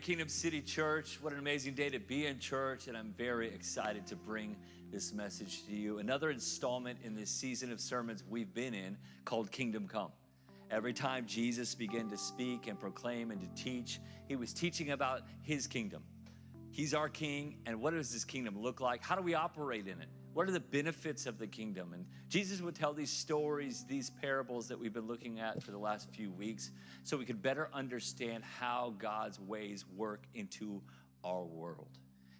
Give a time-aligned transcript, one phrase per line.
[0.00, 4.06] Kingdom City Church, what an amazing day to be in church, and I'm very excited
[4.08, 4.56] to bring
[4.92, 5.98] this message to you.
[5.98, 10.10] Another installment in this season of sermons we've been in called Kingdom Come.
[10.70, 15.22] Every time Jesus began to speak and proclaim and to teach, he was teaching about
[15.42, 16.02] his kingdom.
[16.70, 19.02] He's our king, and what does this kingdom look like?
[19.02, 20.08] How do we operate in it?
[20.36, 21.94] What are the benefits of the kingdom?
[21.94, 25.78] And Jesus would tell these stories, these parables that we've been looking at for the
[25.78, 26.72] last few weeks,
[27.04, 30.82] so we could better understand how God's ways work into
[31.24, 31.96] our world.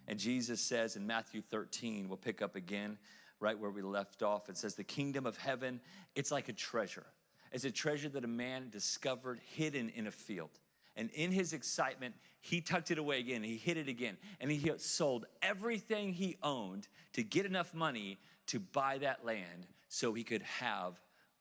[0.08, 2.98] And Jesus says in Matthew 13, we'll pick up again
[3.40, 4.50] right where we left off.
[4.50, 5.80] It says, The kingdom of heaven,
[6.14, 7.06] it's like a treasure.
[7.50, 10.50] It's a treasure that a man discovered hidden in a field.
[10.96, 12.14] And in his excitement,
[12.46, 13.42] he tucked it away again.
[13.42, 14.16] He hid it again.
[14.40, 20.12] And he sold everything he owned to get enough money to buy that land so
[20.12, 20.94] he could have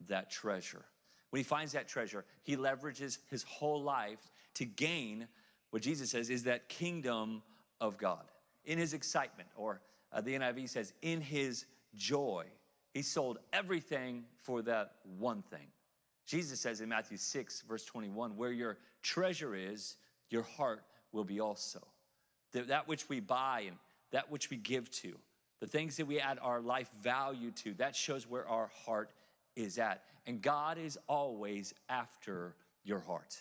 [0.08, 0.84] that treasure.
[1.30, 5.27] When he finds that treasure, he leverages his whole life to gain
[5.70, 7.44] what Jesus says is that kingdom
[7.80, 8.24] of God.
[8.66, 12.46] In his excitement, or uh, the NIV says, in his joy,
[12.93, 15.68] he sold everything for that one thing.
[16.26, 19.98] Jesus says in Matthew 6, verse 21, where your treasure is,
[20.30, 20.82] your heart
[21.16, 21.80] will be also.
[22.52, 23.77] That which we buy and
[24.12, 25.16] that which we give to,
[25.60, 29.10] the things that we add our life value to, that shows where our heart
[29.55, 30.04] is at.
[30.27, 33.36] And God is always after your heart.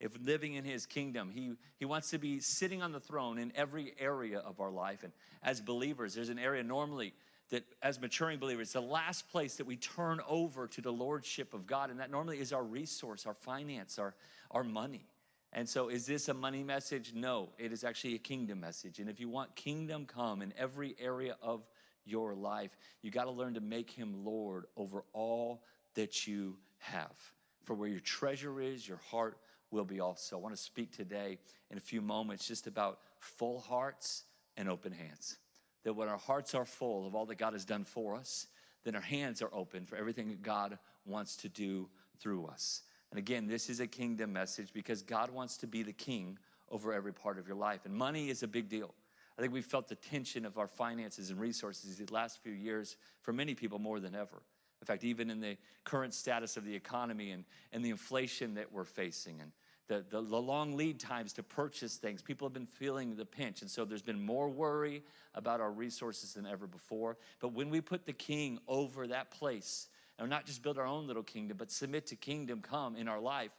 [0.00, 3.52] If living in his kingdom, he, he wants to be sitting on the throne in
[3.56, 5.02] every area of our life.
[5.02, 7.12] And as believers, there's an area normally
[7.50, 11.66] that as maturing believers, the last place that we turn over to the lordship of
[11.66, 14.14] God, and that normally is our resource, our finance, our,
[14.50, 15.08] our money.
[15.52, 17.12] And so, is this a money message?
[17.14, 18.98] No, it is actually a kingdom message.
[18.98, 21.66] And if you want kingdom come in every area of
[22.04, 25.62] your life, you got to learn to make him Lord over all
[25.94, 27.16] that you have.
[27.64, 29.38] For where your treasure is, your heart
[29.70, 30.36] will be also.
[30.36, 31.38] I want to speak today
[31.70, 34.24] in a few moments just about full hearts
[34.56, 35.38] and open hands
[35.84, 38.46] that when our hearts are full of all that God has done for us,
[38.84, 41.88] then our hands are open for everything that God wants to do
[42.20, 42.82] through us.
[43.10, 46.38] And again, this is a kingdom message because God wants to be the king
[46.70, 47.86] over every part of your life.
[47.86, 48.94] And money is a big deal.
[49.38, 52.96] I think we've felt the tension of our finances and resources these last few years
[53.22, 54.42] for many people more than ever.
[54.80, 58.70] In fact, even in the current status of the economy and, and the inflation that
[58.72, 59.52] we're facing and
[59.88, 62.20] the, the, the, long lead times to purchase things.
[62.20, 63.62] People have been feeling the pinch.
[63.62, 65.02] And so there's been more worry
[65.34, 67.16] about our resources than ever before.
[67.40, 71.06] But when we put the king over that place, and not just build our own
[71.06, 73.50] little kingdom, but submit to kingdom come in our life,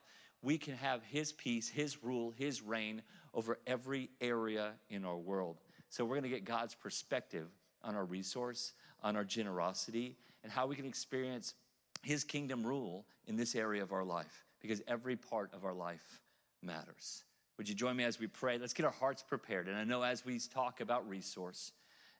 [0.42, 3.02] we can have his peace, his rule, his reign
[3.34, 5.58] over every area in our world.
[5.90, 7.48] So we're going to get God's perspective
[7.84, 11.56] on our resource, on our generosity, and how we can experience
[12.04, 16.22] his kingdom rule in this area of our life because every part of our life
[16.62, 17.24] matters.
[17.58, 18.58] Would you join me as we pray?
[18.58, 19.68] Let's get our hearts prepared.
[19.68, 21.74] And I know as we talk about resource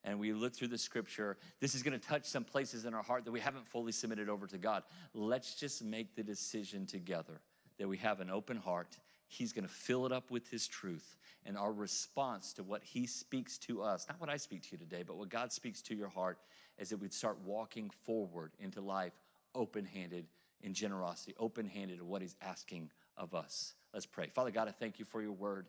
[0.10, 3.04] and we look through the scripture, this is going to touch some places in our
[3.04, 4.84] heart that we haven't fully submitted over to God.
[5.14, 7.42] Let's just make the decision together
[7.78, 8.98] that we have an open heart.
[9.28, 11.18] He's going to fill it up with His truth.
[11.46, 14.78] And our response to what He speaks to us, not what I speak to you
[14.80, 16.40] today, but what God speaks to your heart,
[16.80, 19.14] is that we'd start walking forward into life
[19.54, 20.26] open handed
[20.62, 23.74] in generosity, open handed to what He's asking of us.
[23.94, 24.30] Let's pray.
[24.34, 25.68] Father God, I thank you for your word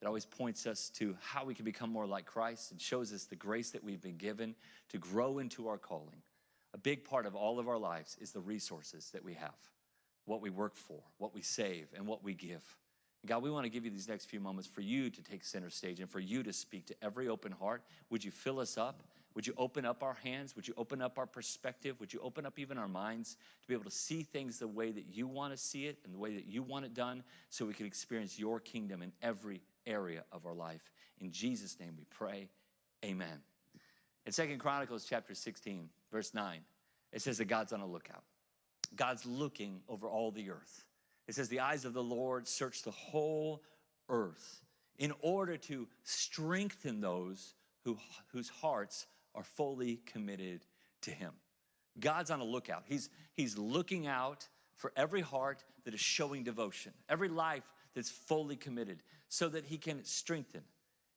[0.00, 3.24] that always points us to how we can become more like Christ and shows us
[3.24, 4.54] the grace that we've been given
[4.90, 6.22] to grow into our calling.
[6.74, 9.56] A big part of all of our lives is the resources that we have,
[10.26, 12.62] what we work for, what we save, and what we give.
[13.26, 15.70] God, we want to give you these next few moments for you to take center
[15.70, 17.82] stage and for you to speak to every open heart.
[18.10, 19.02] Would you fill us up?
[19.34, 20.56] Would you open up our hands?
[20.56, 21.98] Would you open up our perspective?
[22.00, 24.90] Would you open up even our minds to be able to see things the way
[24.90, 27.66] that you want to see it and the way that you want it done so
[27.66, 30.90] we can experience your kingdom in every area of our life?
[31.20, 32.48] In Jesus' name we pray.
[33.04, 33.42] Amen.
[34.26, 36.60] In Second Chronicles chapter 16, verse 9,
[37.12, 38.22] it says that God's on a lookout.
[38.94, 40.84] God's looking over all the earth.
[41.26, 43.62] It says, The eyes of the Lord search the whole
[44.08, 44.62] earth
[44.98, 47.96] in order to strengthen those who,
[48.32, 50.64] whose hearts are fully committed
[51.02, 51.32] to Him.
[52.00, 52.84] God's on a lookout.
[52.86, 57.64] He's, he's looking out for every heart that is showing devotion, every life
[57.94, 60.62] that's fully committed, so that He can strengthen.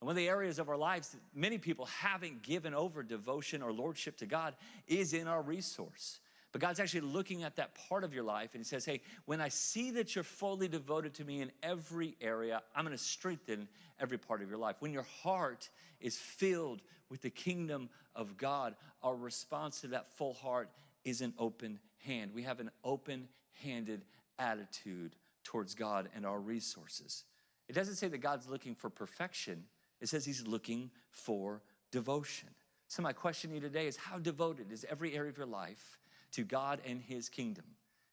[0.00, 3.62] And one of the areas of our lives that many people haven't given over devotion
[3.62, 4.56] or lordship to God
[4.88, 6.18] is in our resource.
[6.50, 9.40] But God's actually looking at that part of your life and He says, Hey, when
[9.40, 13.68] I see that you're fully devoted to me in every area, I'm gonna strengthen
[13.98, 14.76] every part of your life.
[14.80, 15.70] When your heart
[16.00, 20.68] is filled with the kingdom of God, our response to that full heart
[21.04, 22.32] is an open hand.
[22.34, 23.28] We have an open
[23.62, 24.04] handed
[24.38, 27.24] attitude towards God and our resources.
[27.68, 29.64] It doesn't say that God's looking for perfection,
[30.00, 32.48] it says He's looking for devotion.
[32.88, 35.98] So, my question to you today is how devoted is every area of your life
[36.32, 37.64] to God and His kingdom?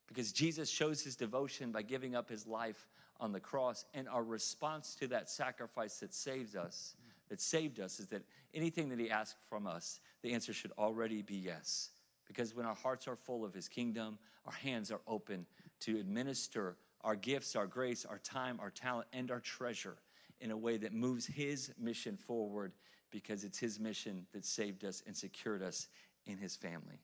[0.07, 2.87] Because Jesus shows His devotion by giving up His life
[3.19, 6.95] on the cross, and our response to that sacrifice that saves us,
[7.27, 8.23] that saved us, is that
[8.53, 11.89] anything that He asks from us, the answer should already be yes.
[12.25, 15.45] Because when our hearts are full of His kingdom, our hands are open
[15.81, 19.97] to administer our gifts, our grace, our time, our talent, and our treasure
[20.41, 22.73] in a way that moves His mission forward
[23.11, 25.87] because it's His mission that saved us and secured us
[26.25, 26.99] in His family.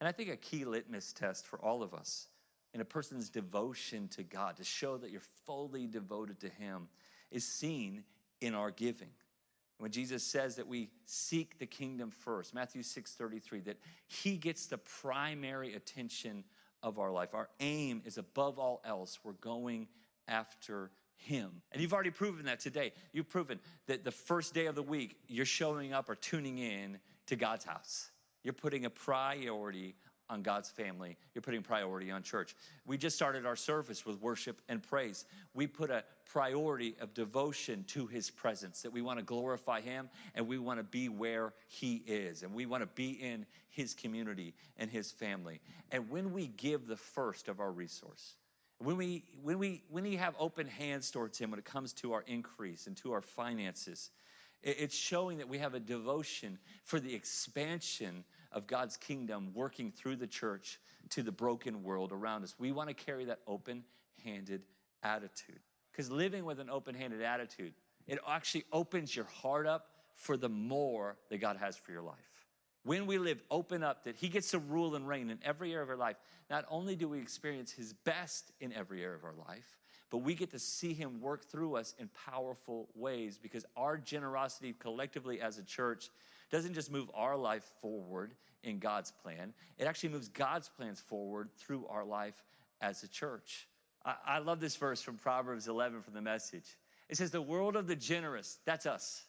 [0.00, 2.28] And I think a key litmus test for all of us
[2.74, 6.88] in a person's devotion to God, to show that you're fully devoted to Him,
[7.30, 8.04] is seen
[8.40, 9.08] in our giving.
[9.78, 14.66] When Jesus says that we seek the kingdom first, Matthew 6 33, that He gets
[14.66, 16.44] the primary attention
[16.82, 17.34] of our life.
[17.34, 19.88] Our aim is above all else, we're going
[20.28, 21.62] after him.
[21.72, 22.92] And you've already proven that today.
[23.12, 26.98] You've proven that the first day of the week, you're showing up or tuning in
[27.26, 28.10] to God's house.
[28.42, 29.96] You're putting a priority
[30.28, 31.16] on God's family.
[31.34, 32.54] You're putting priority on church.
[32.84, 35.24] We just started our service with worship and praise.
[35.54, 40.08] We put a priority of devotion to his presence, that we want to glorify him
[40.34, 43.94] and we want to be where he is and we want to be in his
[43.94, 45.60] community and his family.
[45.92, 48.34] And when we give the first of our resource,
[48.78, 52.12] when we when we when we have open hands towards him when it comes to
[52.12, 54.10] our increase and to our finances,
[54.62, 60.16] it's showing that we have a devotion for the expansion of God's kingdom working through
[60.16, 60.78] the church
[61.10, 62.54] to the broken world around us.
[62.58, 63.84] We want to carry that open
[64.24, 64.62] handed
[65.02, 65.60] attitude.
[65.92, 67.72] Because living with an open handed attitude,
[68.06, 72.16] it actually opens your heart up for the more that God has for your life.
[72.84, 75.82] When we live open up, that He gets to rule and reign in every area
[75.82, 76.16] of our life,
[76.48, 79.76] not only do we experience His best in every area of our life,
[80.10, 84.72] but we get to see Him work through us in powerful ways because our generosity
[84.78, 86.10] collectively as a church
[86.50, 91.50] doesn't just move our life forward in God's plan, it actually moves God's plans forward
[91.56, 92.44] through our life
[92.80, 93.68] as a church.
[94.04, 96.76] I, I love this verse from Proverbs 11 from the message.
[97.08, 99.24] It says, The world of the generous, that's us.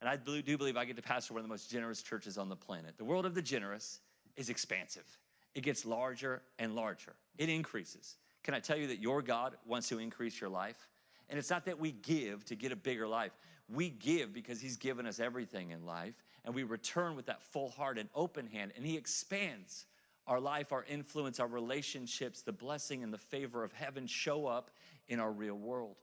[0.00, 2.48] And I do believe I get to pastor one of the most generous churches on
[2.48, 2.96] the planet.
[2.98, 4.00] The world of the generous
[4.36, 5.06] is expansive,
[5.54, 8.16] it gets larger and larger, it increases.
[8.44, 10.88] Can I tell you that your God wants to increase your life?
[11.28, 13.32] And it's not that we give to get a bigger life.
[13.68, 16.14] We give because He's given us everything in life,
[16.48, 19.84] and we return with that full heart and open hand, and He expands
[20.26, 24.70] our life, our influence, our relationships, the blessing and the favor of heaven show up
[25.08, 25.96] in our real world.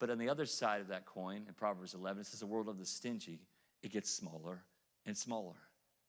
[0.00, 2.68] But on the other side of that coin, in Proverbs 11, it says the world
[2.68, 3.38] of the stingy,
[3.84, 4.64] it gets smaller
[5.06, 5.54] and smaller.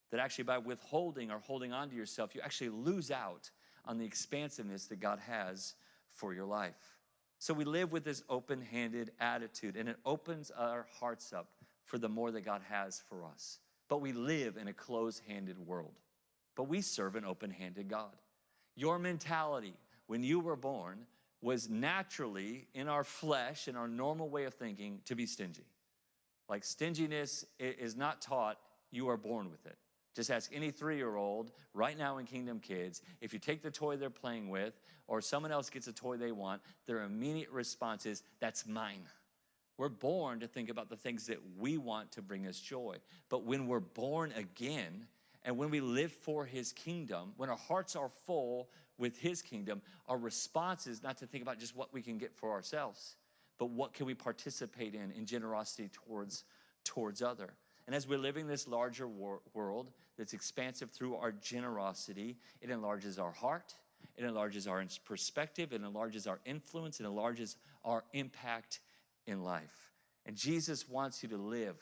[0.09, 3.51] That actually, by withholding or holding on to yourself, you actually lose out
[3.85, 5.75] on the expansiveness that God has
[6.09, 6.97] for your life.
[7.37, 11.49] So we live with this open handed attitude, and it opens our hearts up
[11.83, 13.59] for the more that God has for us.
[13.87, 15.93] But we live in a closed handed world.
[16.55, 18.15] But we serve an open handed God.
[18.75, 19.75] Your mentality
[20.07, 21.05] when you were born
[21.41, 25.65] was naturally in our flesh, in our normal way of thinking, to be stingy.
[26.49, 28.57] Like stinginess is not taught,
[28.91, 29.77] you are born with it.
[30.15, 33.71] Just ask any three year old right now in Kingdom Kids if you take the
[33.71, 38.05] toy they're playing with or someone else gets a toy they want, their immediate response
[38.05, 39.01] is, That's mine.
[39.77, 42.97] We're born to think about the things that we want to bring us joy.
[43.29, 45.07] But when we're born again,
[45.43, 49.81] and when we live for his kingdom, when our hearts are full with his kingdom,
[50.07, 53.15] our response is not to think about just what we can get for ourselves,
[53.57, 56.45] but what can we participate in in generosity towards
[56.83, 57.53] towards other.
[57.87, 63.19] And as we're living this larger wor- world that's expansive through our generosity, it enlarges
[63.19, 63.75] our heart,
[64.17, 68.79] it enlarges our perspective, it enlarges our influence, it enlarges our impact
[69.27, 69.91] in life.
[70.25, 71.75] And Jesus wants you to live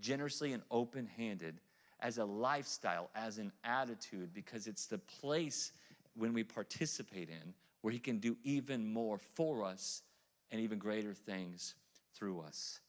[0.00, 1.60] generously and open handed
[2.00, 5.72] as a lifestyle, as an attitude, because it's the place
[6.16, 10.02] when we participate in where He can do even more for us
[10.50, 11.74] and even greater things
[12.14, 12.80] through us.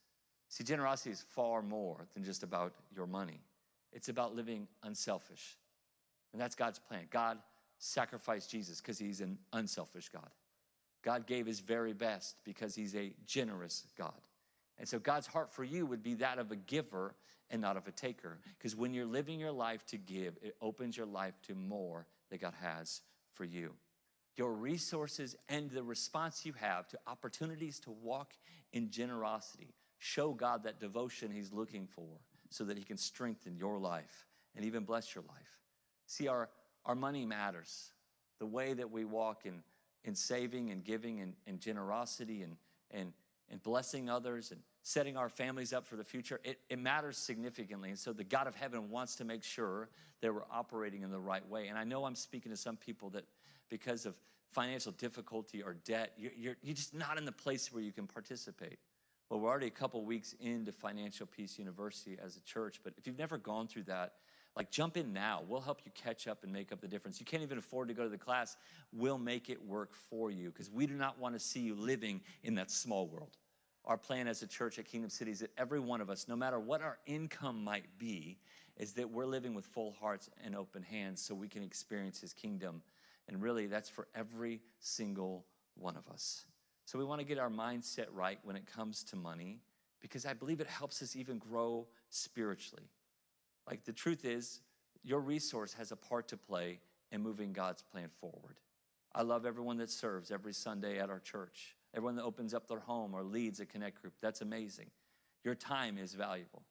[0.50, 3.42] See, generosity is far more than just about your money,
[3.92, 5.58] it's about living unselfish.
[6.32, 7.06] And that's God's plan.
[7.12, 7.38] God
[7.78, 10.30] sacrificed Jesus because he's an unselfish God.
[11.04, 14.14] God gave his very best because he's a generous God.
[14.80, 17.16] And so God's heart for you would be that of a giver
[17.50, 18.40] and not of a taker.
[18.58, 22.42] Because when you're living your life to give, it opens your life to more that
[22.42, 23.74] God has for you.
[24.36, 28.34] Your resources and the response you have to opportunities to walk
[28.72, 32.20] in generosity Show God that devotion He's looking for
[32.50, 35.62] so that He can strengthen your life and even bless your life.
[36.08, 36.50] See, our,
[36.86, 37.94] our money matters.
[38.40, 39.64] The way that we walk in,
[40.06, 42.56] in saving and giving and, and generosity and,
[42.92, 43.14] and,
[43.50, 47.90] and blessing others and setting our families up for the future, it, it matters significantly.
[47.90, 49.90] And so the God of heaven wants to make sure
[50.22, 51.68] that we're operating in the right way.
[51.68, 53.26] And I know I'm speaking to some people that
[53.70, 54.16] because of
[54.52, 58.08] financial difficulty or debt, you're, you're, you're just not in the place where you can
[58.08, 58.78] participate.
[59.30, 63.08] Well, we're already a couple weeks into Financial Peace University as a church, but if
[63.08, 64.14] you've never gone through that,
[64.56, 65.42] like jump in now.
[65.48, 67.20] We'll help you catch up and make up the difference.
[67.20, 68.56] You can't even afford to go to the class.
[68.92, 72.22] We'll make it work for you because we do not want to see you living
[72.44, 73.38] in that small world.
[73.86, 76.36] Our plan as a church at Kingdom City is that every one of us, no
[76.36, 78.38] matter what our income might be,
[78.78, 82.34] is that we're living with full hearts and open hands so we can experience His
[82.34, 82.82] kingdom.
[83.28, 85.46] And really, that's for every single
[85.76, 86.46] one of us.
[86.86, 89.60] So we want to get our mindset right when it comes to money
[90.02, 92.84] because I believe it helps us even grow spiritually.
[93.68, 94.62] Like the truth is,
[95.04, 96.80] your resource has a part to play
[97.12, 98.60] in moving God's plan forward.
[99.16, 102.80] I love everyone that serves every Sunday at our church, everyone that opens up their
[102.80, 104.14] home or leads a connect group.
[104.22, 104.90] That's amazing.
[105.44, 106.64] Your time is valuable.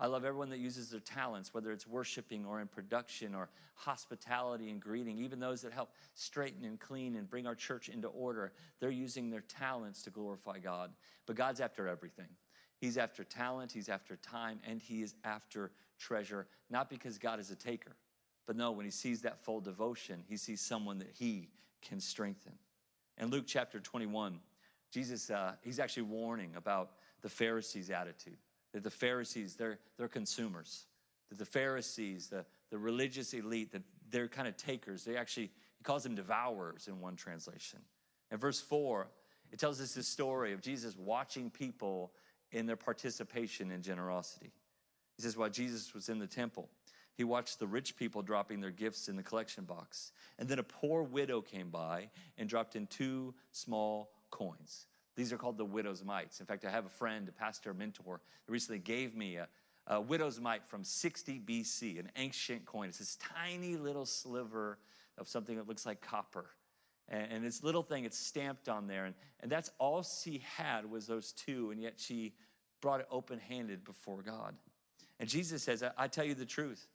[0.00, 4.70] I love everyone that uses their talents, whether it's worshiping or in production or hospitality
[4.70, 8.52] and greeting, even those that help straighten and clean and bring our church into order.
[8.78, 10.92] They're using their talents to glorify God.
[11.26, 12.28] But God's after everything.
[12.78, 17.50] He's after talent, He's after time, and He is after treasure, not because God is
[17.50, 17.96] a taker,
[18.46, 21.48] but no, when He sees that full devotion, He sees someone that He
[21.82, 22.52] can strengthen.
[23.18, 24.38] In Luke chapter 21,
[24.92, 26.92] Jesus, uh, He's actually warning about
[27.22, 28.38] the Pharisees' attitude.
[28.72, 30.86] That the Pharisees, they're, they're consumers.
[31.30, 35.04] That the Pharisees, the, the religious elite, that they're kind of takers.
[35.04, 37.80] They actually, he calls them devourers in one translation.
[38.30, 39.08] In verse 4,
[39.50, 42.12] it tells us this story of Jesus watching people
[42.52, 44.52] in their participation in generosity.
[45.16, 46.68] He says, while Jesus was in the temple,
[47.14, 50.12] he watched the rich people dropping their gifts in the collection box.
[50.38, 54.86] And then a poor widow came by and dropped in two small coins.
[55.16, 56.38] These are called the widow's mites.
[56.38, 59.48] In fact, I have a friend, a pastor, a mentor, that recently gave me a,
[59.88, 62.88] a widow's mite from 60 BC, an ancient coin.
[62.88, 64.78] It's this tiny little sliver
[65.18, 66.46] of something that looks like copper.
[67.08, 69.04] And, and this little thing, it's stamped on there.
[69.04, 72.34] And, and that's all she had was those two, and yet she
[72.80, 74.54] brought it open handed before God.
[75.20, 76.86] And Jesus says, I, I tell you the truth.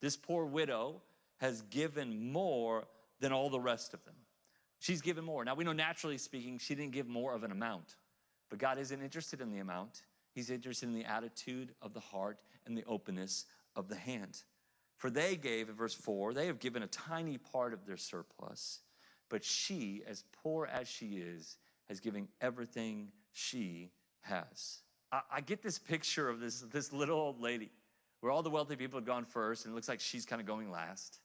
[0.00, 1.02] This poor widow
[1.38, 2.86] has given more
[3.20, 4.14] than all the rest of them.
[4.80, 5.44] She's given more.
[5.44, 7.96] Now, we know naturally speaking, she didn't give more of an amount,
[8.48, 10.02] but God isn't interested in the amount.
[10.34, 14.42] He's interested in the attitude of the heart and the openness of the hand.
[14.96, 18.80] For they gave, in verse 4, they have given a tiny part of their surplus.
[19.28, 21.56] But she, as poor as she is,
[21.88, 24.78] has given everything she has.
[25.12, 27.70] I, I get this picture of this, this little old lady
[28.20, 30.46] where all the wealthy people have gone first, and it looks like she's kind of
[30.46, 31.20] going last.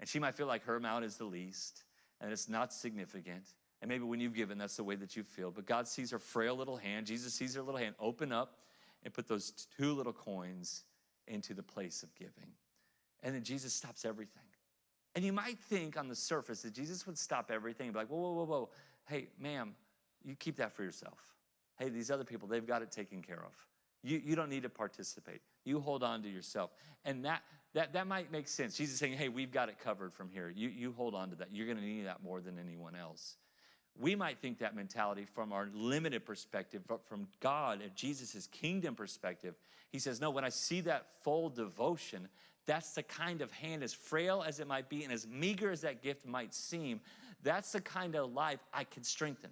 [0.00, 1.84] And she might feel like her amount is the least,
[2.20, 3.44] and it's not significant.
[3.80, 5.50] And maybe when you've given, that's the way that you feel.
[5.50, 7.06] But God sees her frail little hand.
[7.06, 8.58] Jesus sees her little hand open up
[9.04, 10.84] and put those two little coins
[11.26, 12.50] into the place of giving.
[13.22, 14.42] And then Jesus stops everything.
[15.18, 18.08] And you might think on the surface that Jesus would stop everything and be like,
[18.08, 18.68] whoa, whoa, whoa, whoa.
[19.08, 19.74] Hey, ma'am,
[20.22, 21.18] you keep that for yourself.
[21.76, 23.52] Hey, these other people, they've got it taken care of.
[24.04, 25.40] You, you don't need to participate.
[25.64, 26.70] You hold on to yourself.
[27.04, 27.42] And that,
[27.74, 28.76] that, that might make sense.
[28.76, 30.52] Jesus saying, hey, we've got it covered from here.
[30.54, 31.48] You, you hold on to that.
[31.50, 33.38] You're going to need that more than anyone else.
[34.00, 38.94] We might think that mentality from our limited perspective, but from God and Jesus' kingdom
[38.94, 39.56] perspective,
[39.90, 42.28] he says, No, when I see that full devotion,
[42.68, 45.80] that's the kind of hand, as frail as it might be and as meager as
[45.80, 47.00] that gift might seem,
[47.42, 49.48] that's the kind of life I can strengthen.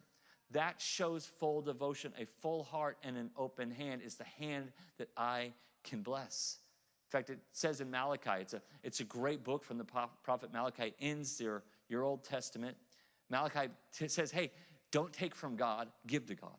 [0.51, 2.13] That shows full devotion.
[2.21, 6.59] A full heart and an open hand is the hand that I can bless.
[7.09, 9.87] In fact, it says in Malachi, it's a, it's a great book from the
[10.23, 12.77] prophet Malachi, ends your, your Old Testament.
[13.31, 14.51] Malachi t- says, hey,
[14.91, 16.59] don't take from God, give to God.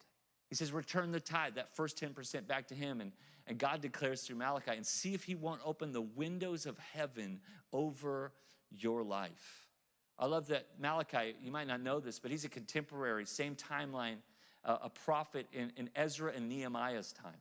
[0.49, 2.99] He says, return the tithe, that first 10% back to Him.
[2.99, 3.11] And,
[3.47, 7.39] and God declares through Malachi, and see if He won't open the windows of heaven
[7.71, 8.31] over
[8.71, 9.67] your life.
[10.19, 14.17] I love that Malachi, you might not know this, but he's a contemporary, same timeline,
[14.65, 17.39] uh, a prophet in, in Ezra and Nehemiah's time.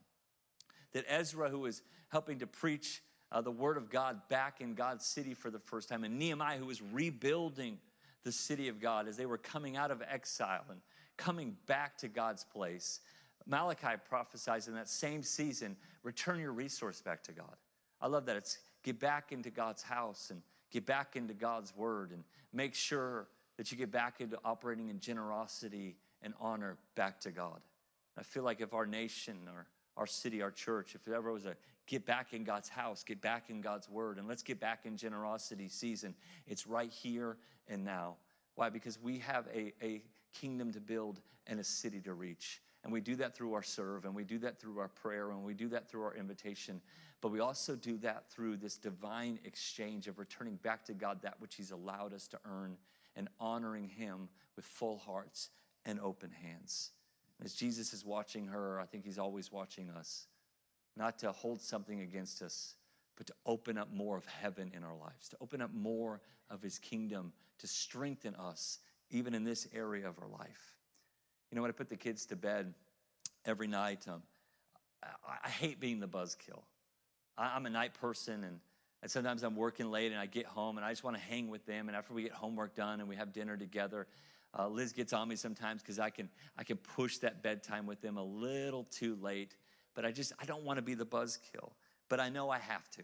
[0.93, 5.07] That Ezra, who was helping to preach uh, the word of God back in God's
[5.07, 7.79] city for the first time, and Nehemiah, who was rebuilding
[8.25, 10.81] the city of God as they were coming out of exile and
[11.17, 13.01] coming back to God's place.
[13.47, 17.57] Malachi prophesies in that same season return your resource back to God.
[18.01, 18.37] I love that.
[18.37, 23.29] It's get back into God's house and get back into God's word and make sure
[23.57, 27.61] that you get back into operating in generosity and honor back to God.
[28.19, 31.47] I feel like if our nation or our city, our church, if there ever was
[31.47, 34.81] a get back in God's house, get back in God's word, and let's get back
[34.85, 36.15] in generosity season,
[36.47, 37.37] it's right here
[37.69, 38.17] and now.
[38.57, 38.71] Why?
[38.71, 40.03] Because we have a, a
[40.35, 42.61] kingdom to build and a city to reach.
[42.87, 45.43] And we do that through our serve, and we do that through our prayer, and
[45.43, 46.81] we do that through our invitation.
[47.21, 51.35] But we also do that through this divine exchange of returning back to God that
[51.41, 52.77] which He's allowed us to earn
[53.17, 55.51] and honoring Him with full hearts
[55.85, 56.93] and open hands.
[57.45, 60.29] As Jesus is watching her, I think He's always watching us,
[60.97, 62.77] not to hold something against us,
[63.17, 66.63] but to open up more of heaven in our lives, to open up more of
[66.63, 68.79] His kingdom, to strengthen us,
[69.11, 70.76] even in this area of our life.
[71.51, 72.75] You know, when I put the kids to bed
[73.45, 74.23] every night, um,
[75.03, 76.63] I, I, hate being the buzzkill.
[77.39, 78.59] I, am a night person, and,
[79.03, 81.49] and sometimes I'm working late and I get home and I just want to hang
[81.49, 81.89] with them.
[81.89, 84.07] And after we get homework done and we have dinner together,
[84.59, 88.01] uh, Liz gets on me sometimes because I can I can push that bedtime with
[88.01, 89.57] them a little too late.
[89.95, 91.73] But I just I don't want to be the buzzkill.
[92.09, 93.03] But I know I have to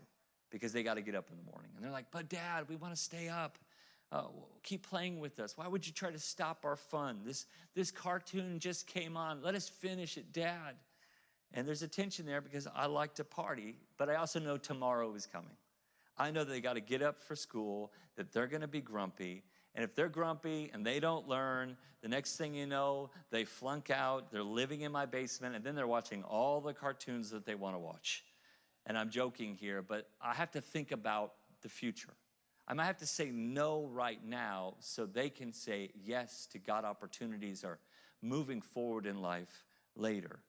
[0.50, 1.70] because they got to get up in the morning.
[1.76, 3.58] And they're like, "But Dad, we want to stay up."
[4.12, 4.24] Uh,
[4.62, 5.56] keep playing with us.
[5.56, 7.20] Why would you try to stop our fun?
[7.24, 9.42] This, this cartoon just came on.
[9.42, 10.76] Let us finish it, Dad.
[11.54, 15.14] And there's a tension there because I like to party, but I also know tomorrow
[15.14, 15.56] is coming.
[16.18, 19.44] I know they got to get up for school, that they're going to be grumpy.
[19.74, 23.88] And if they're grumpy and they don't learn, the next thing you know, they flunk
[23.90, 27.54] out, they're living in my basement, and then they're watching all the cartoons that they
[27.54, 28.24] want to watch.
[28.84, 32.12] And I'm joking here, but I have to think about the future.
[32.68, 36.84] I might have to say no right now so they can say yes to God
[36.84, 37.78] opportunities or
[38.22, 39.64] moving forward in life
[39.96, 40.40] later.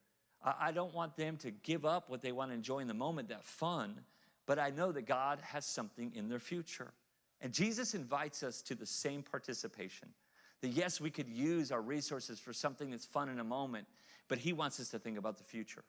[0.44, 3.30] I don't want them to give up what they want to enjoy in the moment,
[3.30, 4.02] that fun,
[4.46, 6.92] but I know that God has something in their future.
[7.40, 10.10] And Jesus invites us to the same participation.
[10.62, 13.88] That yes, we could use our resources for something that's fun in a moment,
[14.28, 15.84] but He wants us to think about the future.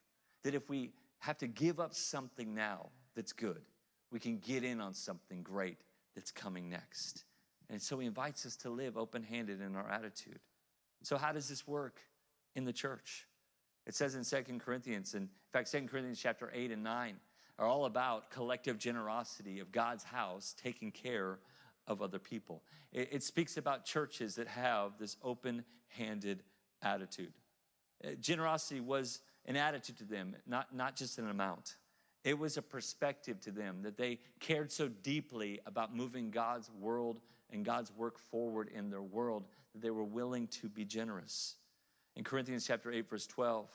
[0.44, 3.62] That if we have to give up something now that's good,
[4.12, 5.78] we can get in on something great
[6.14, 7.24] that's coming next.
[7.70, 10.40] And so he invites us to live open handed in our attitude.
[11.02, 12.00] So, how does this work
[12.54, 13.26] in the church?
[13.86, 17.16] It says in Second Corinthians, and in fact, Second Corinthians chapter 8 and 9
[17.58, 21.38] are all about collective generosity of God's house taking care
[21.86, 22.62] of other people.
[22.92, 26.42] It, it speaks about churches that have this open handed
[26.82, 27.32] attitude.
[28.02, 31.76] Uh, generosity was an attitude to them, not, not just an amount.
[32.24, 37.20] It was a perspective to them that they cared so deeply about moving God's world
[37.50, 41.56] and God's work forward in their world that they were willing to be generous.
[42.16, 43.68] In Corinthians chapter 8 verse 12,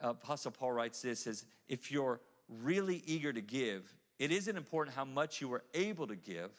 [0.00, 5.04] Apostle Paul writes this as if you're really eager to give, it isn't important how
[5.04, 6.50] much you are able to give.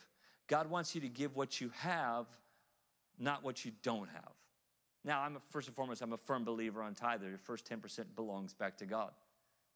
[0.47, 2.25] God wants you to give what you have,
[3.17, 4.33] not what you don't have.
[5.03, 7.21] Now, I'm a, first and foremost, I'm a firm believer on tithe.
[7.21, 9.11] The first 10% belongs back to God.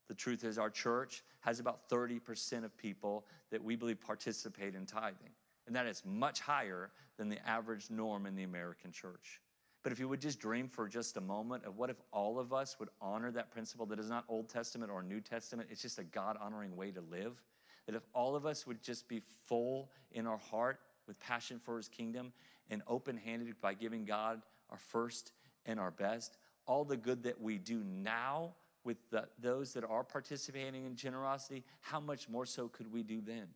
[0.07, 4.85] The truth is, our church has about 30% of people that we believe participate in
[4.85, 5.31] tithing.
[5.67, 9.41] And that is much higher than the average norm in the American church.
[9.83, 12.53] But if you would just dream for just a moment of what if all of
[12.53, 15.99] us would honor that principle that is not Old Testament or New Testament, it's just
[15.99, 17.41] a God honoring way to live.
[17.85, 21.77] That if all of us would just be full in our heart with passion for
[21.77, 22.33] his kingdom
[22.71, 24.41] and open handed by giving God
[24.71, 25.33] our first
[25.67, 28.53] and our best, all the good that we do now
[28.85, 33.21] with the, those that are participating in generosity, how much more so could we do
[33.21, 33.47] then?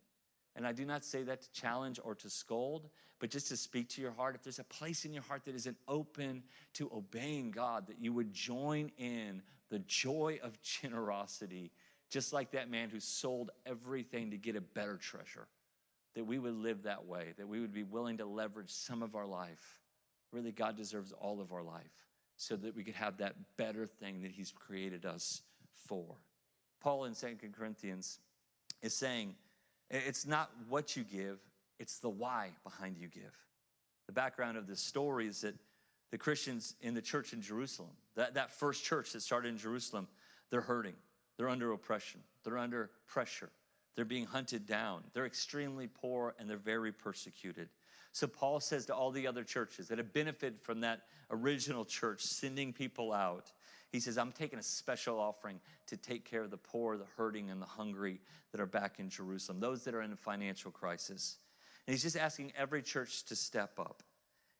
[0.56, 2.88] And I do not say that to challenge or to scold,
[3.20, 4.34] but just to speak to your heart.
[4.34, 6.42] If there's a place in your heart that isn't open
[6.74, 11.70] to obeying God, that you would join in the joy of generosity,
[12.10, 15.46] just like that man who sold everything to get a better treasure.
[16.16, 19.14] That we would live that way, that we would be willing to leverage some of
[19.14, 19.78] our life.
[20.32, 22.09] Really, God deserves all of our life
[22.40, 25.42] so that we could have that better thing that he's created us
[25.74, 26.16] for.
[26.80, 28.18] Paul in Second Corinthians
[28.80, 29.34] is saying
[29.90, 31.38] it's not what you give,
[31.78, 33.36] it's the why behind you give.
[34.06, 35.54] The background of this story is that
[36.10, 40.08] the Christians in the church in Jerusalem, that, that first church that started in Jerusalem,
[40.50, 40.94] they're hurting.
[41.36, 42.22] They're under oppression.
[42.42, 43.50] They're under pressure.
[43.96, 45.02] They're being hunted down.
[45.12, 47.68] They're extremely poor and they're very persecuted.
[48.12, 52.22] So Paul says to all the other churches that have benefited from that original church
[52.22, 53.52] sending people out,
[53.92, 57.50] he says, I'm taking a special offering to take care of the poor, the hurting,
[57.50, 58.20] and the hungry
[58.52, 61.38] that are back in Jerusalem, those that are in a financial crisis.
[61.86, 64.02] And he's just asking every church to step up.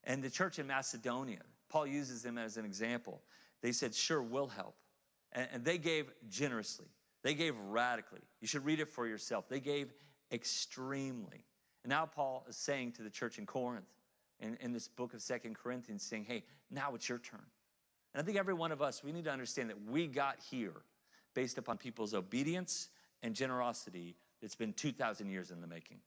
[0.05, 3.23] And the church in Macedonia, Paul uses them as an example.
[3.63, 4.75] They said, Sure, we'll help.
[5.33, 6.89] And, they gave generously,
[7.23, 8.21] they gave radically.
[8.41, 9.49] You should read it for yourself.
[9.49, 9.93] They gave
[10.33, 11.45] extremely.
[11.85, 13.89] And now Paul is saying to the church in Corinth,
[14.41, 17.43] in, in this book of Second Corinthians, saying, hey, now it's your turn.
[18.15, 20.83] And I think every one of us, we need to understand that we got here
[21.35, 22.89] based upon people's obedience
[23.23, 25.99] and generosity that's been 2,000 years in the making.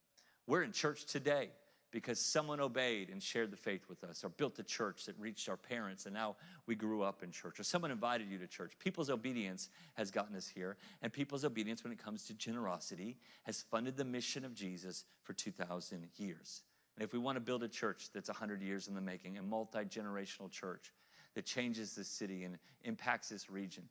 [0.47, 1.49] We're in church today
[1.93, 5.47] because someone obeyed and shared the faith with us, or built a church that reached
[5.47, 8.73] our parents, and now we grew up in church, or someone invited you to church.
[8.79, 13.61] People's obedience has gotten us here, and people's obedience when it comes to generosity has
[13.61, 16.63] funded the mission of Jesus for 2,000 years.
[16.97, 19.43] And if we want to build a church that's 100 years in the making, a
[19.43, 20.91] multi generational church
[21.35, 23.83] that changes this city and impacts this region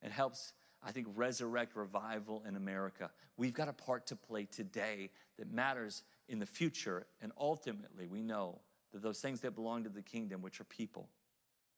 [0.00, 3.10] and helps I think, resurrect revival in America.
[3.36, 7.06] We've got a part to play today that matters in the future.
[7.20, 8.60] And ultimately, we know
[8.92, 11.08] that those things that belong to the kingdom, which are people,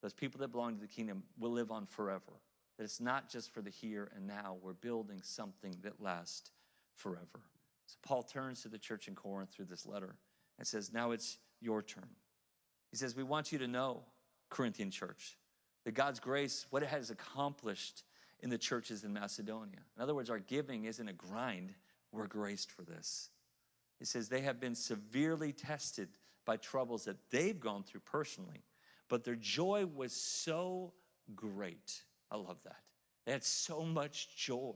[0.03, 2.41] those people that belong to the kingdom will live on forever.
[2.79, 4.57] That it's not just for the here and now.
[4.63, 6.51] We're building something that lasts
[6.97, 7.41] forever.
[7.87, 10.15] So Paul turns to the church in Corinth through this letter
[10.59, 12.09] and says, Now it's your turn.
[12.91, 14.05] He says, We want you to know,
[14.49, 15.37] Corinthian church,
[15.85, 18.05] that God's grace, what it has accomplished
[18.41, 19.81] in the churches in Macedonia.
[19.97, 21.75] In other words, our giving isn't a grind,
[22.13, 23.31] we're graced for this.
[24.01, 26.09] He says they have been severely tested
[26.47, 28.65] by troubles that they've gone through personally,
[29.09, 30.95] but their joy was so
[31.37, 32.03] great.
[32.31, 32.81] I love that.
[33.27, 34.75] They had so much joy,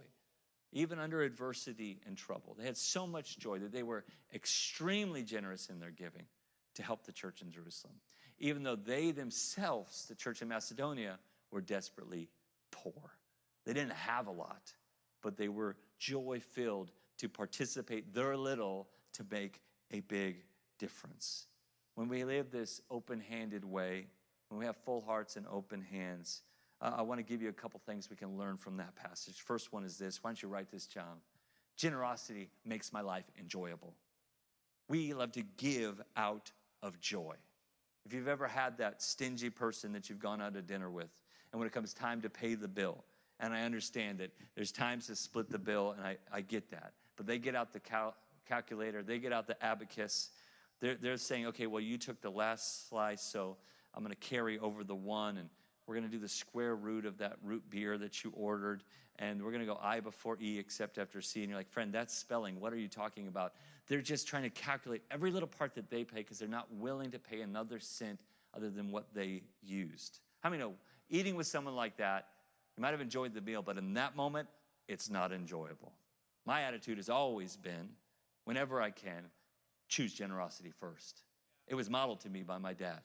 [0.72, 2.54] even under adversity and trouble.
[2.56, 6.26] They had so much joy that they were extremely generous in their giving
[6.74, 7.94] to help the church in Jerusalem,
[8.38, 11.18] even though they themselves, the church in Macedonia,
[11.50, 12.28] were desperately
[12.70, 13.16] poor.
[13.64, 14.74] They didn't have a lot,
[15.22, 20.44] but they were joy filled to participate their little to make a big
[20.78, 21.46] difference.
[21.94, 24.06] When we live this open handed way,
[24.48, 26.42] when we have full hearts and open hands,
[26.80, 29.40] uh, I want to give you a couple things we can learn from that passage.
[29.40, 30.22] First one is this.
[30.22, 31.18] Why don't you write this down?
[31.76, 33.94] Generosity makes my life enjoyable.
[34.88, 37.36] We love to give out of joy.
[38.04, 41.22] If you've ever had that stingy person that you've gone out to dinner with,
[41.52, 43.04] and when it comes time to pay the bill,
[43.40, 46.92] and I understand that there's times to split the bill, and I, I get that.
[47.16, 48.14] But they get out the cal-
[48.48, 50.30] calculator, they get out the abacus.
[50.80, 53.56] They're, they're saying, okay, well, you took the last slice, so
[53.94, 55.48] I'm going to carry over the one, and
[55.86, 58.82] we're going to do the square root of that root beer that you ordered,
[59.18, 61.40] and we're going to go I before E except after C.
[61.40, 62.58] And you're like, friend, that's spelling.
[62.58, 63.52] What are you talking about?
[63.86, 67.10] They're just trying to calculate every little part that they pay because they're not willing
[67.12, 68.20] to pay another cent
[68.54, 70.20] other than what they used.
[70.40, 70.74] How many know
[71.10, 72.28] eating with someone like that
[72.76, 74.48] you might have enjoyed the meal, but in that moment,
[74.88, 75.92] it's not enjoyable.
[76.44, 77.90] My attitude has always been
[78.44, 79.24] whenever I can,
[79.88, 81.22] choose generosity first.
[81.66, 83.00] It was modeled to me by my dad.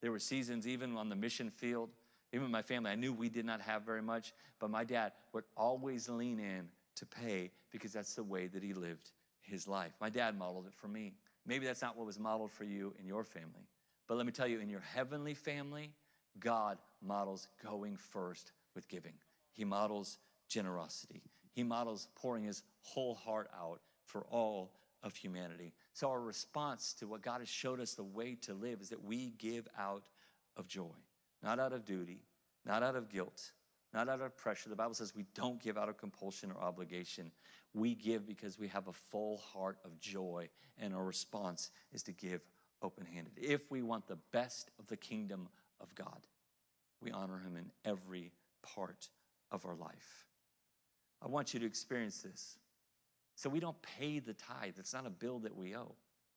[0.00, 1.90] There were seasons, even on the mission field,
[2.32, 5.44] even my family, I knew we did not have very much, but my dad would
[5.56, 9.10] always lean in to pay because that's the way that he lived
[9.42, 9.92] his life.
[10.00, 11.14] My dad modeled it for me.
[11.46, 13.68] Maybe that's not what was modeled for you in your family.
[14.08, 15.92] But let me tell you, in your heavenly family,
[16.38, 19.14] God models going first with giving.
[19.52, 20.18] He models
[20.48, 21.22] generosity.
[21.52, 23.80] He models pouring his whole heart out
[24.12, 24.70] for all
[25.02, 25.72] of humanity.
[25.94, 29.02] So, our response to what God has showed us the way to live is that
[29.02, 30.04] we give out
[30.56, 30.94] of joy,
[31.42, 32.20] not out of duty,
[32.64, 33.52] not out of guilt,
[33.92, 34.68] not out of pressure.
[34.68, 37.32] The Bible says we don't give out of compulsion or obligation.
[37.74, 42.12] We give because we have a full heart of joy, and our response is to
[42.12, 42.42] give
[42.82, 43.32] open handed.
[43.36, 45.48] If we want the best of the kingdom
[45.80, 46.26] of God,
[47.00, 48.30] we honor him in every
[48.62, 49.08] part
[49.50, 50.26] of our life.
[51.22, 52.58] I want you to experience this.
[53.34, 55.94] So we don't pay the tithe, it's not a bill that we owe.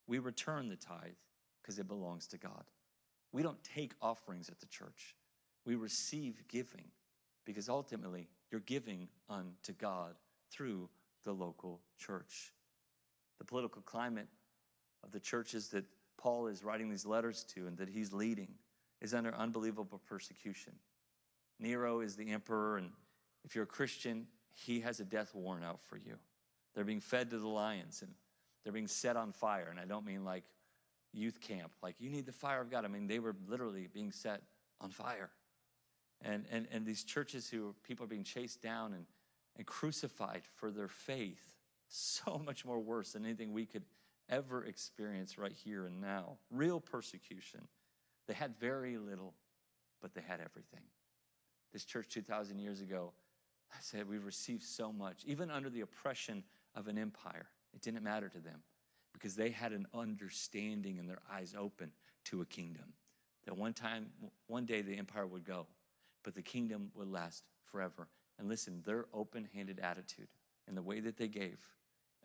[0.08, 1.18] We return the tithe
[1.62, 2.64] because it belongs to God.
[3.32, 5.16] We don't take offerings at the church,
[5.66, 6.86] we receive giving
[7.46, 10.16] because ultimately you're giving unto God
[10.52, 10.90] through
[11.24, 12.54] the local church.
[13.40, 14.28] The political climate
[15.04, 15.86] of the churches that
[16.18, 18.54] Paul is writing these letters to and that he's leading
[19.02, 20.74] is under unbelievable persecution.
[21.60, 22.90] Nero is the emperor, and
[23.44, 26.16] if you're a Christian, he has a death warrant out for you.
[26.76, 28.12] They're being fed to the lions and
[28.64, 29.68] they're being set on fire.
[29.72, 30.44] And I don't mean like
[31.14, 32.86] youth camp, like you need the fire of God.
[32.86, 34.42] I mean, they were literally being set
[34.82, 35.30] on fire.
[36.22, 39.06] And, and, and these churches who people are being chased down and,
[39.58, 41.56] and crucified for their faith,
[41.88, 43.84] so much more worse than anything we could
[44.30, 46.38] ever experience right here and now.
[46.50, 47.62] Real persecution.
[48.28, 49.36] They had very little,
[50.02, 50.82] but they had everything.
[51.72, 53.14] This church 2,000 years ago,
[53.72, 55.24] I said, we've received so much.
[55.26, 56.44] Even under the oppression
[56.76, 58.62] of an empire, it didn't matter to them
[59.14, 61.92] because they had an understanding and their eyes open
[62.26, 62.94] to a kingdom.
[63.46, 64.08] That one time,
[64.48, 65.68] one day the empire would go,
[66.24, 68.08] but the kingdom would last forever.
[68.38, 70.28] And listen, their open handed attitude
[70.68, 71.60] and the way that they gave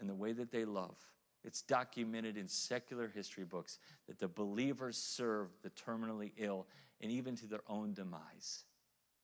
[0.01, 0.97] and the way that they love,
[1.45, 6.67] it's documented in secular history books that the believers served the terminally ill
[7.01, 8.65] and even to their own demise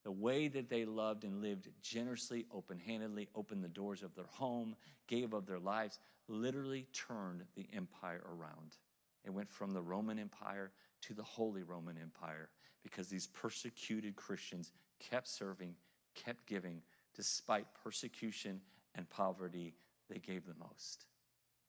[0.06, 4.28] the way that they loved and lived generously, open handedly, opened the doors of their
[4.30, 4.76] home,
[5.08, 8.76] gave of their lives, literally turned the empire around.
[9.24, 10.70] It went from the Roman Empire
[11.02, 12.50] to the Holy Roman Empire
[12.84, 15.74] because these persecuted Christians kept serving,
[16.14, 18.60] kept giving, despite persecution
[18.94, 19.74] and poverty,
[20.08, 21.06] they gave the most.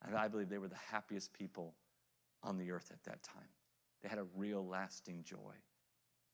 [0.06, 1.74] And I believe they were the happiest people
[2.44, 3.50] on the earth at that time.
[4.04, 5.56] They had a real lasting joy.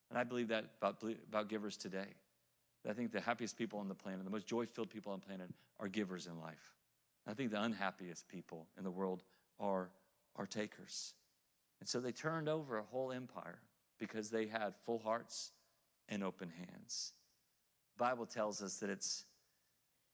[0.10, 2.08] And I believe that about, about givers today.
[2.88, 5.26] I think the happiest people on the planet, the most joy filled people on the
[5.26, 6.74] planet, are givers in life.
[7.26, 9.24] I think the unhappiest people in the world
[9.60, 9.90] are,
[10.36, 11.14] are takers.
[11.80, 13.60] And so they turned over a whole empire
[14.00, 15.52] because they had full hearts
[16.10, 17.14] and open hands.
[17.98, 19.26] The Bible tells us that it's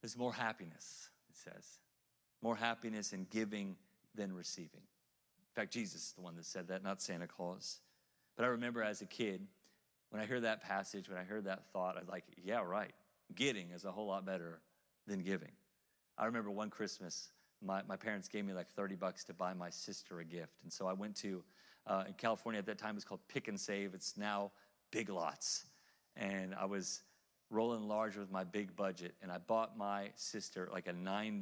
[0.02, 1.80] there's more happiness, it says.
[2.41, 3.75] More happiness in giving
[4.15, 4.82] than receiving.
[4.82, 7.82] In fact, Jesus is the one that said that, not Santa Claus.
[8.38, 9.45] But I remember as a kid,
[10.10, 12.91] when I heard that passage, when I heard that thought, I was like, yeah, right.
[13.36, 14.60] Getting is a whole lot better
[15.08, 15.52] than giving.
[16.17, 19.69] I remember one Christmas, my, my parents gave me like 30 bucks to buy my
[19.69, 20.58] sister a gift.
[20.63, 21.43] And so I went to,
[21.88, 23.93] uh, in California at that time, it was called Pick and Save.
[23.93, 24.52] It's now
[24.91, 25.65] Big Lots.
[26.15, 27.04] And I was
[27.50, 29.15] rolling large with my big budget.
[29.22, 31.41] And I bought my sister like a $9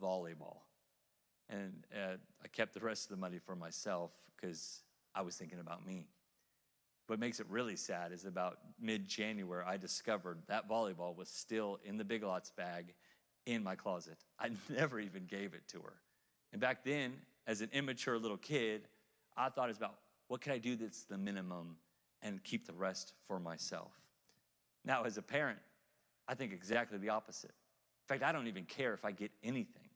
[0.00, 0.58] volleyball.
[1.50, 4.82] And uh, I kept the rest of the money for myself because
[5.14, 6.06] I was thinking about me.
[7.08, 11.78] What makes it really sad is about mid January, I discovered that volleyball was still
[11.82, 12.92] in the Big Lots bag
[13.46, 14.18] in my closet.
[14.38, 15.94] I never even gave it to her.
[16.52, 17.14] And back then,
[17.46, 18.88] as an immature little kid,
[19.38, 19.94] I thought it was about
[20.28, 21.76] what can I do that's the minimum
[22.20, 23.92] and keep the rest for myself.
[24.84, 25.60] Now, as a parent,
[26.28, 27.52] I think exactly the opposite.
[27.52, 29.88] In fact, I don't even care if I get anything.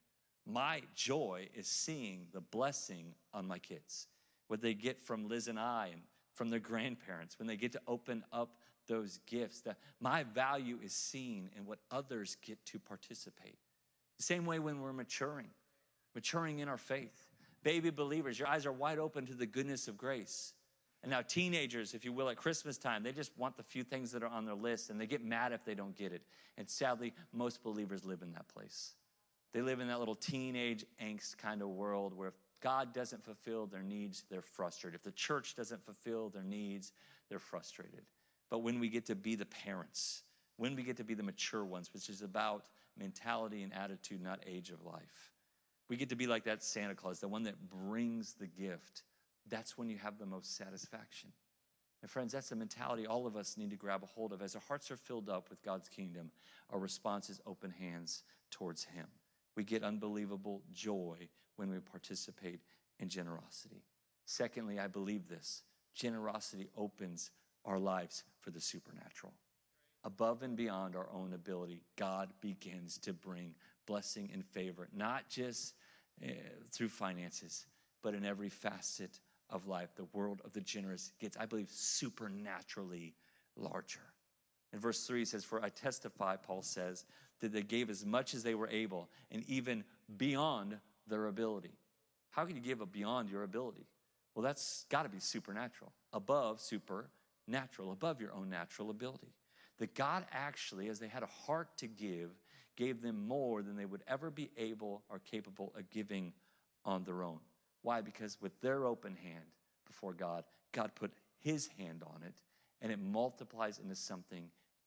[0.46, 4.06] My joy is seeing the blessing on my kids,
[4.48, 6.00] what they get from Liz and I and
[6.34, 8.56] from their grandparents, when they get to open up
[8.88, 9.60] those gifts.
[9.62, 13.58] That my value is seen in what others get to participate.
[14.16, 15.50] The same way when we're maturing,
[16.14, 17.28] maturing in our faith.
[17.62, 20.52] Baby believers, your eyes are wide open to the goodness of grace.
[21.02, 24.12] And now, teenagers, if you will, at Christmas time, they just want the few things
[24.12, 26.22] that are on their list and they get mad if they don't get it.
[26.56, 28.94] And sadly, most believers live in that place.
[29.52, 33.66] They live in that little teenage angst kind of world where if God doesn't fulfill
[33.66, 34.98] their needs, they're frustrated.
[34.98, 36.92] If the church doesn't fulfill their needs,
[37.28, 38.04] they're frustrated
[38.52, 40.24] but when we get to be the parents,
[40.58, 42.66] when we get to be the mature ones, which is about
[42.98, 45.32] mentality and attitude, not age of life.
[45.88, 49.04] We get to be like that Santa Claus, the one that brings the gift.
[49.48, 51.32] That's when you have the most satisfaction.
[52.02, 54.42] And friends, that's the mentality all of us need to grab a hold of.
[54.42, 56.30] As our hearts are filled up with God's kingdom,
[56.68, 59.06] our response is open hands towards Him.
[59.56, 62.60] We get unbelievable joy when we participate
[62.98, 63.84] in generosity.
[64.24, 65.62] Secondly, I believe this
[65.94, 67.30] generosity opens
[67.64, 69.32] our lives for the supernatural.
[70.04, 73.54] Above and beyond our own ability, God begins to bring
[73.86, 75.74] blessing and favor, not just
[76.24, 76.30] uh,
[76.70, 77.66] through finances,
[78.02, 79.94] but in every facet of life.
[79.94, 83.14] The world of the generous gets, I believe, supernaturally
[83.56, 84.00] larger.
[84.72, 87.04] In verse 3, he says, For I testify, Paul says,
[87.40, 89.84] that they gave as much as they were able and even
[90.16, 91.72] beyond their ability.
[92.30, 93.86] How can you give beyond your ability?
[94.34, 99.34] Well, that's got to be supernatural, above supernatural, above your own natural ability.
[99.78, 102.30] That God actually, as they had a heart to give,
[102.76, 106.32] gave them more than they would ever be able or capable of giving
[106.84, 107.40] on their own.
[107.82, 108.00] Why?
[108.00, 109.44] Because with their open hand
[109.86, 112.34] before God, God put his hand on it
[112.80, 114.44] and it multiplies into something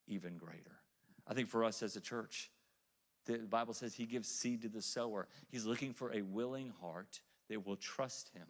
[0.07, 0.79] even greater.
[1.27, 2.49] I think for us as a church,
[3.25, 5.27] the Bible says he gives seed to the sower.
[5.49, 8.47] He's looking for a willing heart that will trust him,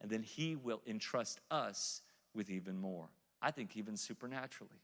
[0.00, 2.02] and then he will entrust us
[2.34, 3.08] with even more.
[3.42, 4.80] I think even supernaturally.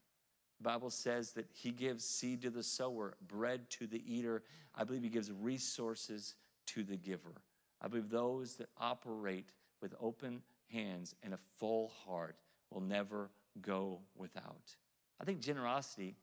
[0.59, 4.43] The Bible says that he gives seed to the sower, bread to the eater.
[4.75, 6.35] I believe he gives resources
[6.67, 7.41] to the giver.
[7.81, 9.49] I believe those that operate
[9.81, 12.37] with open hands and a full heart
[12.71, 13.29] will never
[13.61, 14.75] go without.
[15.19, 16.15] I think generosity,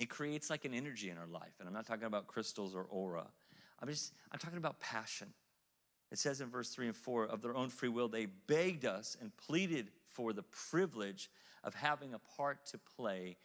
[0.00, 1.52] it creates like an energy in our life.
[1.60, 3.26] And I'm not talking about crystals or aura.
[3.80, 5.28] I'm just, I'm talking about passion.
[6.10, 9.18] It says in verse 3 and 4 of their own free will, they begged us
[9.20, 11.30] and pleaded for the privilege
[11.62, 13.36] of having a part to play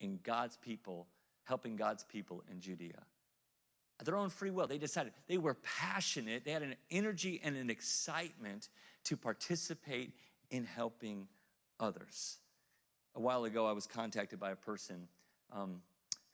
[0.00, 1.08] in God's people,
[1.44, 3.02] helping God's people in Judea.
[3.98, 7.56] At their own free will, they decided they were passionate, they had an energy and
[7.56, 8.68] an excitement
[9.04, 10.12] to participate
[10.50, 11.26] in helping
[11.80, 12.36] others.
[13.14, 15.08] A while ago, I was contacted by a person
[15.50, 15.80] um,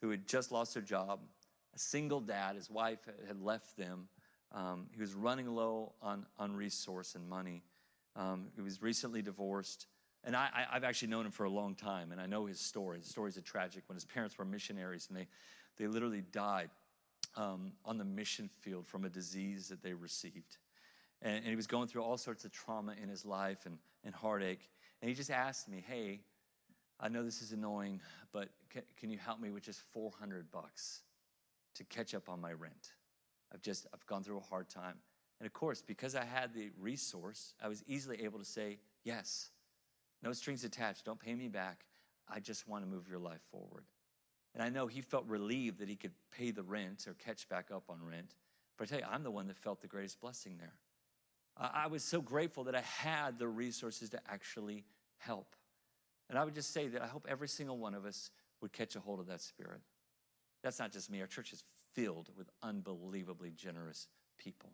[0.00, 1.20] who had just lost their job,
[1.74, 4.08] a single dad, his wife had left them.
[4.52, 7.62] Um, he was running low on, on resource and money.
[8.16, 9.86] Um, he was recently divorced.
[10.24, 12.98] And I, have actually known him for a long time, and I know his story.
[12.98, 15.26] His story is tragic when his parents were missionaries, and they,
[15.78, 16.70] they literally died
[17.36, 20.58] um, on the mission field from a disease that they received.
[21.22, 24.14] And, and he was going through all sorts of trauma in his life and, and
[24.14, 24.68] heartache.
[25.00, 26.20] And he just asked me, Hey,
[27.00, 28.00] I know this is annoying,
[28.32, 31.02] but can, can you help me with just 400 bucks
[31.74, 32.92] to catch up on my rent?
[33.52, 34.96] I've just, I've gone through a hard time.
[35.40, 39.50] And of course, because I had the resource, I was easily able to say, Yes,
[40.22, 41.04] no strings attached.
[41.04, 41.84] Don't pay me back.
[42.28, 43.84] I just want to move your life forward.
[44.54, 47.70] And I know he felt relieved that he could pay the rent or catch back
[47.72, 48.34] up on rent.
[48.76, 50.74] But I tell you, I'm the one that felt the greatest blessing there.
[51.56, 54.84] I was so grateful that I had the resources to actually
[55.16, 55.56] help.
[56.28, 58.96] And I would just say that I hope every single one of us would catch
[58.96, 59.80] a hold of that spirit.
[60.62, 61.20] That's not just me.
[61.20, 61.62] Our church is
[61.94, 64.70] filled with unbelievably generous people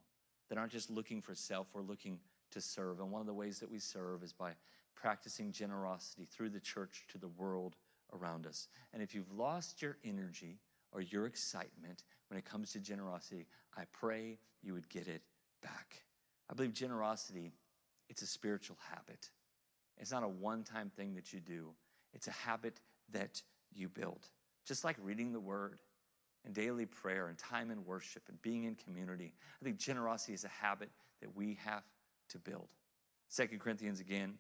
[0.49, 2.19] that aren't just looking for self, we're looking
[2.51, 3.01] to serve.
[3.01, 4.53] And one of the ways that we serve is by
[4.95, 7.77] practicing generosity through the church to the world
[8.13, 8.69] around us.
[8.93, 10.61] And if you've lost your energy
[10.93, 15.23] or your excitement when it comes to generosity, I pray you would get it
[15.63, 16.03] back.
[16.51, 17.53] I believe generosity,
[18.09, 19.31] it's a spiritual habit.
[19.99, 21.71] It's not a one time thing that you do,
[22.13, 22.81] it's a habit
[23.13, 24.29] that you build.
[24.67, 25.81] Just like reading the word
[26.45, 29.35] and daily prayer and time in worship and being in community.
[29.61, 31.85] I think generosity is a habit that we have
[32.31, 32.69] to build.
[33.29, 34.35] Second Corinthians again,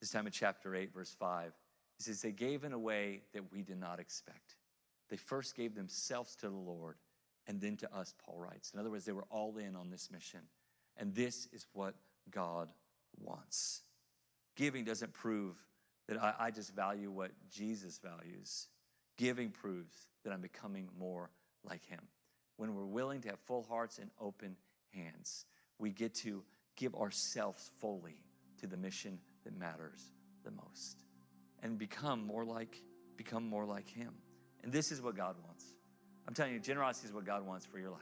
[0.00, 1.52] this time in chapter 8, verse 5.
[1.96, 4.56] He says, They gave in a way that we did not expect.
[5.08, 6.96] They first gave themselves to the Lord
[7.46, 8.70] and then to us, Paul writes.
[8.72, 10.40] In other words, they were all in on this mission.
[10.96, 11.94] And this is what
[12.30, 12.68] God
[13.18, 13.82] wants.
[14.56, 15.56] Giving doesn't prove
[16.08, 18.68] that I, I just value what Jesus values.
[19.16, 21.30] Giving proves that I'm becoming more
[21.64, 22.00] like Him.
[22.56, 24.56] When we're willing to have full hearts and open
[24.94, 25.46] hands,
[25.78, 26.42] we get to
[26.76, 28.22] give ourselves fully
[28.60, 30.12] to the mission that matters
[30.44, 31.04] the most
[31.62, 32.82] and become more like
[33.16, 34.14] become more like him
[34.62, 35.74] and this is what god wants
[36.26, 38.00] i'm telling you generosity is what god wants for your life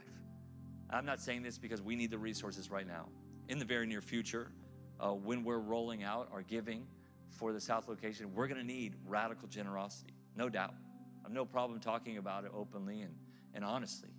[0.91, 3.07] i'm not saying this because we need the resources right now
[3.49, 4.53] in the very near future
[5.01, 6.87] uh, when we're rolling out our giving
[7.31, 10.75] for the south location we're going to need radical generosity no doubt.
[11.21, 13.13] I have no problem talking about it openly and,
[13.53, 14.11] and honestly.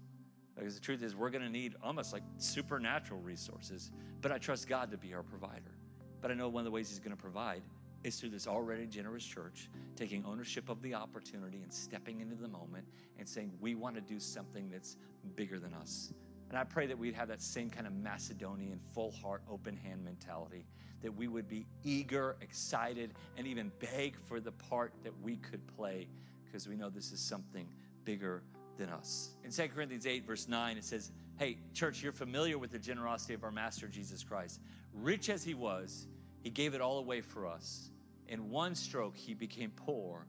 [0.55, 4.67] Because the truth is we're going to need almost like supernatural resources but i trust
[4.67, 5.79] god to be our provider.
[6.21, 7.63] But I know one of the ways He's going to provide
[8.03, 12.47] is through this already generous church taking ownership of the opportunity and stepping into the
[12.47, 12.85] moment
[13.17, 14.97] and saying, We want to do something that's
[15.35, 16.13] bigger than us.
[16.49, 20.03] And I pray that we'd have that same kind of Macedonian, full heart, open hand
[20.03, 20.65] mentality,
[21.01, 25.65] that we would be eager, excited, and even beg for the part that we could
[25.75, 26.07] play
[26.45, 27.67] because we know this is something
[28.03, 28.41] bigger
[28.77, 29.35] than us.
[29.43, 33.33] In 2 Corinthians 8, verse 9, it says, Hey, church, you're familiar with the generosity
[33.33, 34.59] of our Master Jesus Christ.
[34.93, 36.07] Rich as he was,
[36.41, 37.91] he gave it all away for us.
[38.27, 40.25] In one stroke, he became poor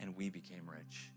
[0.00, 1.10] and we became rich.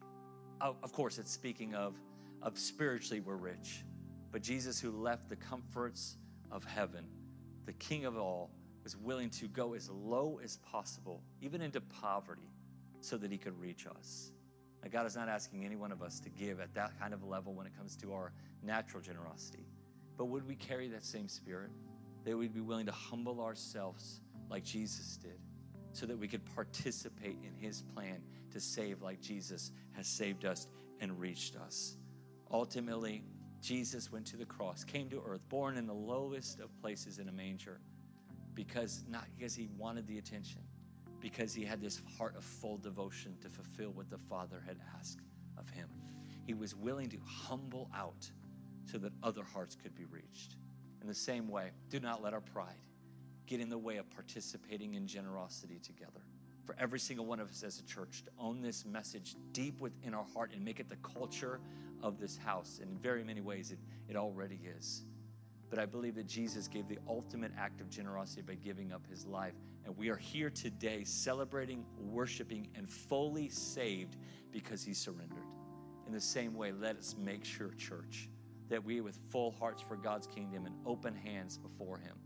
[0.61, 1.95] Oh, of course, it's speaking of,
[2.41, 3.83] of spiritually we're rich.
[4.31, 6.17] But Jesus, who left the comforts
[6.51, 7.05] of heaven,
[7.65, 8.51] the King of all,
[8.83, 12.49] was willing to go as low as possible, even into poverty,
[13.01, 14.31] so that he could reach us.
[14.83, 17.23] Now, God is not asking any one of us to give at that kind of
[17.23, 18.31] a level when it comes to our
[18.63, 19.65] natural generosity.
[20.17, 21.71] But would we carry that same spirit?
[22.27, 25.39] that we'd be willing to humble ourselves like Jesus did
[25.93, 30.67] so that we could participate in his plan to save like Jesus has saved us
[30.99, 31.95] and reached us.
[32.51, 33.23] Ultimately,
[33.61, 37.27] Jesus went to the cross, came to earth, born in the lowest of places in
[37.27, 37.79] a manger
[38.53, 40.61] because not because he wanted the attention,
[41.19, 45.19] because he had this heart of full devotion to fulfill what the Father had asked
[45.57, 45.87] of him.
[46.43, 48.29] He was willing to humble out
[48.85, 50.55] so that other hearts could be reached.
[51.01, 52.87] In the same way, do not let our pride
[53.45, 56.21] get in the way of participating in generosity together.
[56.67, 60.13] For every single one of us as a church to own this message deep within
[60.13, 61.61] our heart and make it the culture
[62.03, 62.79] of this house.
[62.81, 65.05] And in very many ways, it, it already is.
[65.69, 69.25] But I believe that Jesus gave the ultimate act of generosity by giving up his
[69.25, 69.53] life.
[69.85, 74.17] And we are here today celebrating, worshiping, and fully saved
[74.51, 75.37] because he surrendered.
[76.05, 78.29] In the same way, let us make sure, church,
[78.67, 82.17] that we, with full hearts for God's kingdom and open hands before Him,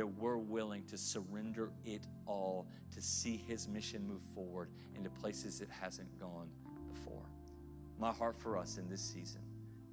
[0.00, 5.60] that we're willing to surrender it all to see His mission move forward into places
[5.60, 6.48] it hasn't gone
[6.90, 7.26] before.
[7.98, 9.42] My heart for us in this season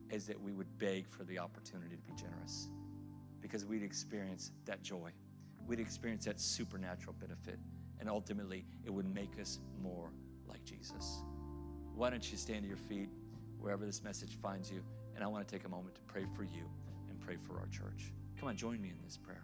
[0.10, 2.70] is that we would beg for the opportunity to be generous
[3.42, 5.12] because we'd experience that joy,
[5.68, 7.60] we'd experience that supernatural benefit,
[8.00, 10.14] and ultimately it would make us more
[10.48, 11.22] like Jesus.
[11.96, 13.10] Why don't you stand to your feet
[13.60, 14.82] wherever this message finds you?
[15.16, 16.64] And I want to take a moment to pray for you
[17.10, 18.14] and pray for our church.
[18.40, 19.44] Come on, join me in this prayer.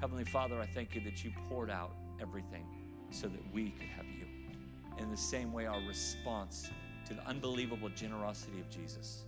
[0.00, 2.66] Heavenly Father, I thank you that you poured out everything
[3.10, 4.26] so that we could have you.
[4.98, 6.70] In the same way, our response
[7.06, 9.24] to the unbelievable generosity of Jesus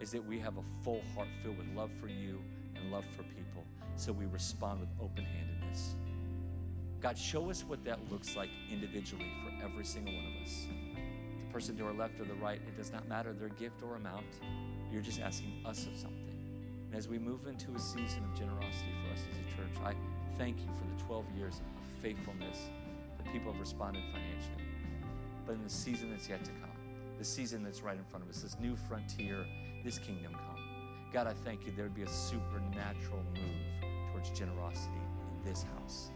[0.00, 2.40] is that we have a full heart filled with love for you
[2.74, 3.64] and love for people.
[3.96, 5.94] So we respond with open handedness.
[7.00, 10.66] God, show us what that looks like individually for every single one of us.
[11.46, 13.96] The person to our left or the right, it does not matter their gift or
[13.96, 14.26] amount.
[14.90, 16.17] You're just asking us of something.
[16.88, 19.94] And as we move into a season of generosity for us as a church, I
[20.38, 22.70] thank you for the 12 years of faithfulness
[23.18, 24.64] that people have responded financially.
[25.44, 26.70] But in the season that's yet to come,
[27.18, 29.44] the season that's right in front of us, this new frontier,
[29.84, 30.58] this kingdom come.
[31.12, 36.10] God, I thank you there would be a supernatural move towards generosity in this house.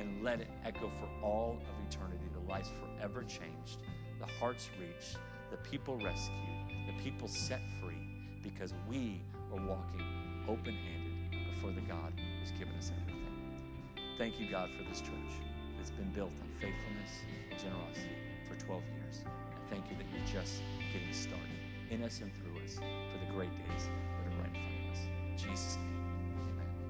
[0.00, 2.24] And let it echo for all of eternity.
[2.32, 3.82] The lives forever changed,
[4.18, 5.18] the hearts reached,
[5.50, 6.38] the people rescued,
[6.86, 9.22] the people set free because we
[9.54, 10.02] were walking
[10.48, 13.14] open handed before the God who's given us everything.
[14.18, 15.32] Thank you, God, for this church
[15.76, 18.16] that's been built on faithfulness and generosity
[18.48, 19.22] for 12 years.
[19.24, 21.58] And thank you that you're just getting started
[21.90, 24.92] in us and through us for the great days that are right in front of
[24.92, 25.00] us.
[25.30, 25.83] In Jesus' name.